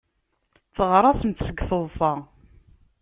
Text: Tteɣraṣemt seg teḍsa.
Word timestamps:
Tteɣraṣemt 0.67 1.43
seg 1.47 1.57
teḍsa. 1.69 2.13